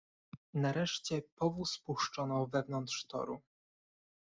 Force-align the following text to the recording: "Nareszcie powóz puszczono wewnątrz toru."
"Nareszcie 0.53 1.21
powóz 1.35 1.79
puszczono 1.79 2.47
wewnątrz 2.47 3.05
toru." 3.07 3.41